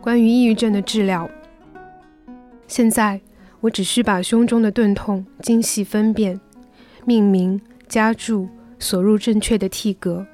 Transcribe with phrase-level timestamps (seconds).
[0.00, 1.30] 关于抑郁症的治疗，
[2.66, 3.20] 现在
[3.60, 6.40] 我只需把胸中的钝痛精细分辨、
[7.04, 8.48] 命名、加注、
[8.80, 10.26] 锁入正确的替格。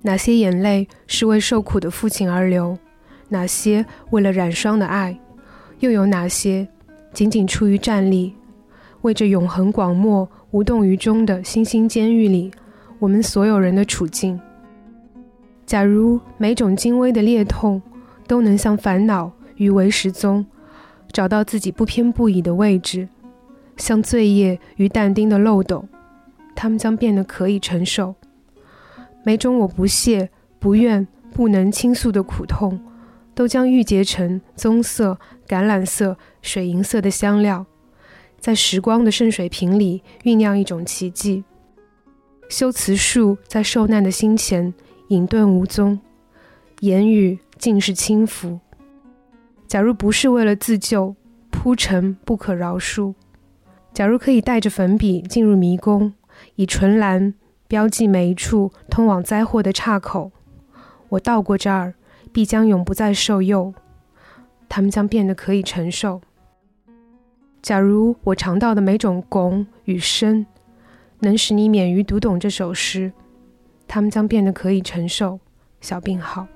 [0.00, 2.78] 哪些眼泪是为受苦的父亲而流？
[3.28, 5.18] 哪些为了染霜的爱？
[5.80, 6.66] 又有哪些
[7.12, 8.34] 仅仅出于站立，
[9.02, 12.50] 为这永恒广漠无动于衷的星星监狱里，
[12.98, 14.40] 我们所有人的处境？
[15.66, 17.80] 假如每种精微的裂痛。
[18.24, 20.46] 都能像烦恼与唯识宗
[21.12, 23.06] 找到自己不偏不倚的位置，
[23.76, 25.84] 像罪业与但丁的漏斗，
[26.54, 28.14] 他们将变得可以承受。
[29.22, 32.80] 每种我不屑、不愿、不能倾诉的苦痛，
[33.34, 37.66] 都将郁结成棕色、橄榄色、水银色的香料，
[38.38, 41.44] 在时光的圣水瓶里酝酿一种奇迹。
[42.48, 44.72] 修辞术在受难的心前
[45.08, 46.00] 隐遁无踪，
[46.80, 47.38] 言语。
[47.58, 48.58] 尽是轻浮。
[49.68, 51.14] 假如不是为了自救，
[51.48, 53.14] 铺陈不可饶恕；
[53.94, 56.12] 假如可以带着粉笔进入迷宫，
[56.56, 57.32] 以纯蓝
[57.68, 60.32] 标记每一处通往灾祸的岔口，
[61.10, 61.94] 我到过这儿，
[62.32, 63.72] 必将永不再受诱。
[64.68, 66.20] 他们将变得可以承受。
[67.62, 70.44] 假如我尝到的每种汞与砷，
[71.20, 73.12] 能使你免于读懂这首诗，
[73.94, 75.38] 他们将变得可以承受。
[75.82, 76.48] 小病号。